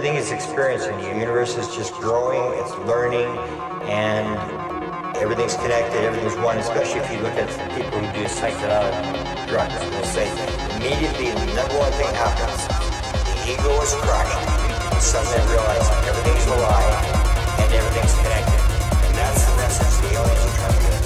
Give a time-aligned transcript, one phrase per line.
[0.00, 0.96] Everything is experiencing.
[0.96, 3.28] The universe is just growing, it's learning,
[3.84, 4.24] and
[5.20, 8.96] everything's connected, everything's one, especially if you look at people who do psychedelic
[9.46, 9.76] drugs.
[9.76, 10.24] They'll say
[10.80, 12.64] immediately the number one thing happens.
[13.28, 15.04] The ego is crushed.
[15.04, 16.96] Suddenly realize everything's alive
[17.60, 18.56] and everything's connected.
[19.04, 20.99] And that's the message the aliens are trying to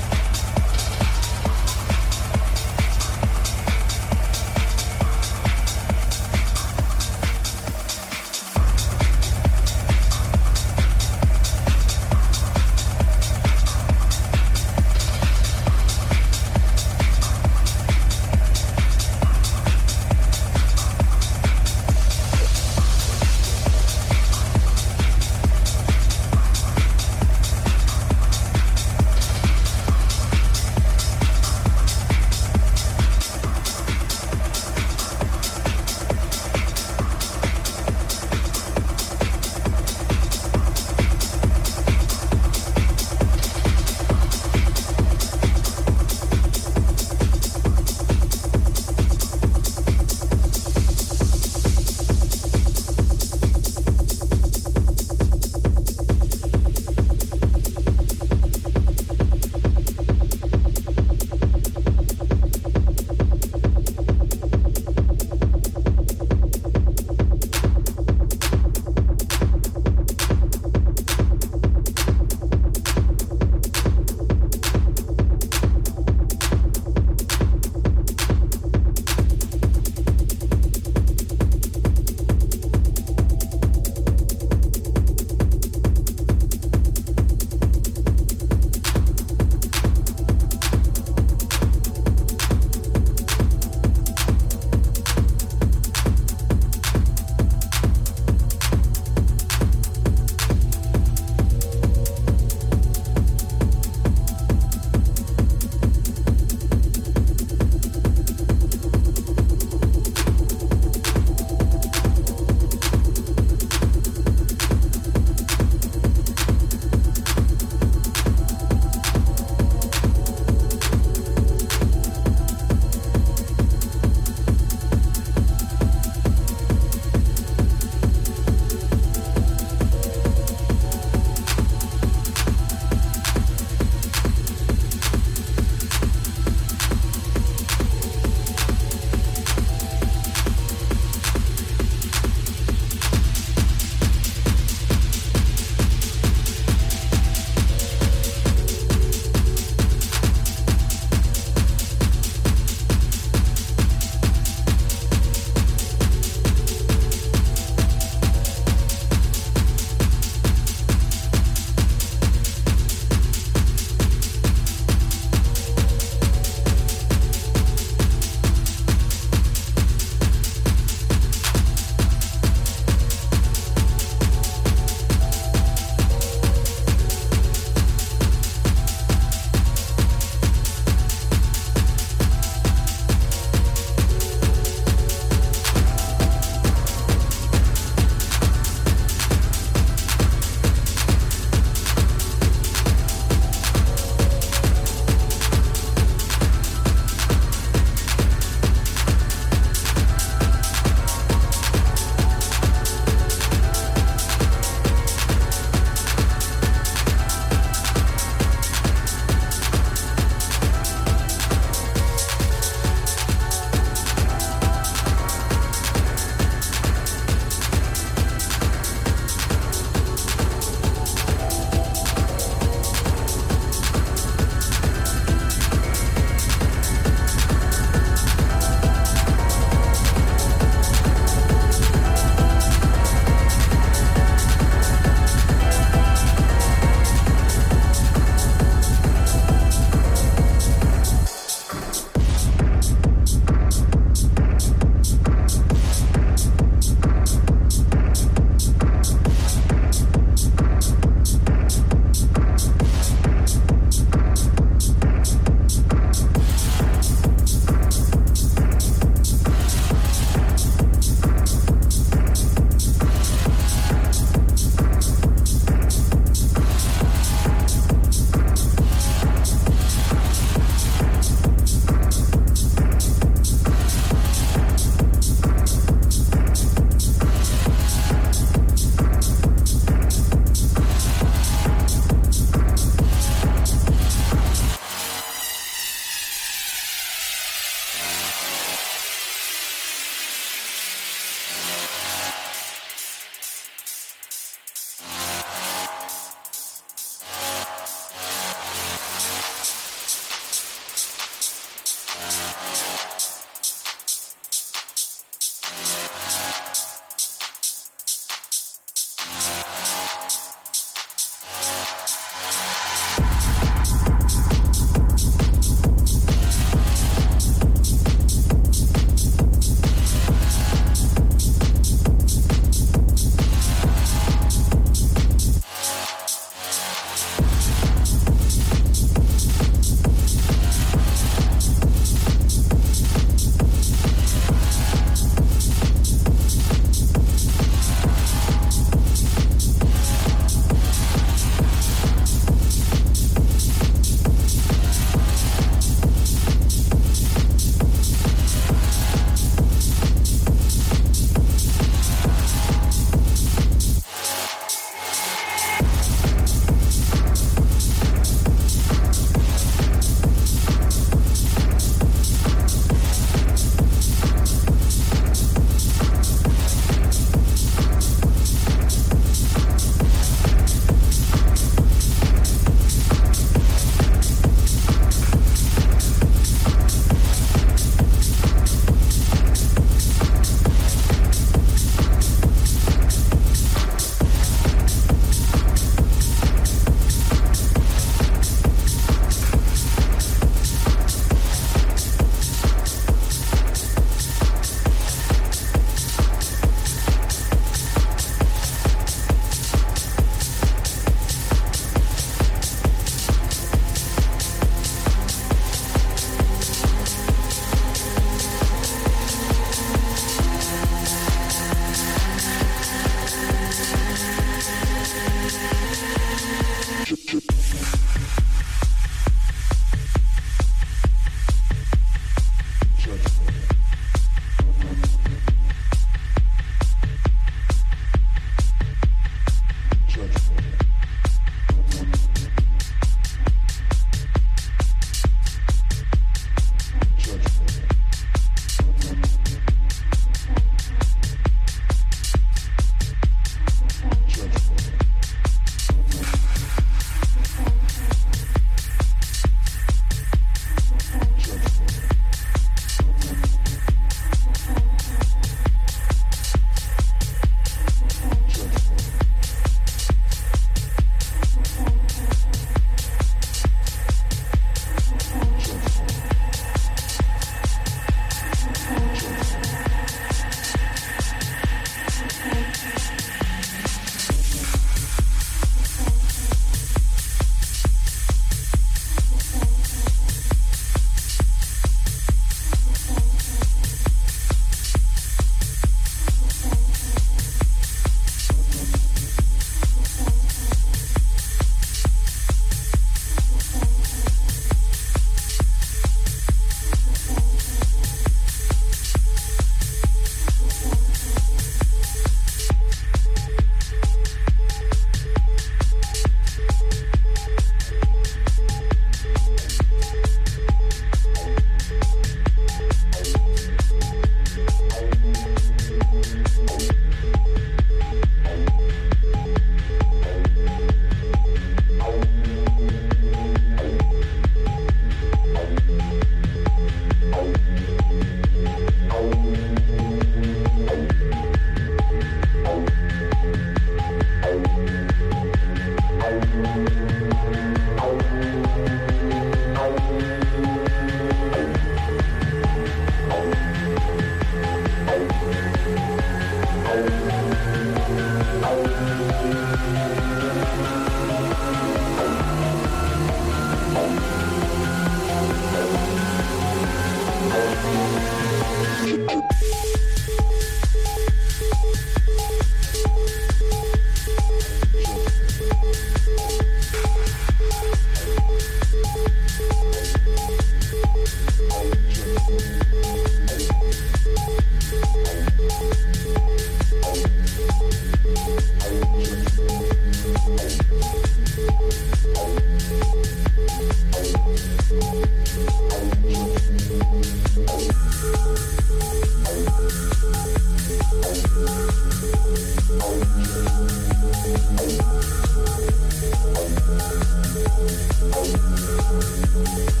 [599.62, 600.00] Thank